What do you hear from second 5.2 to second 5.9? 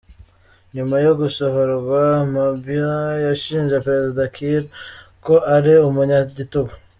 ko ari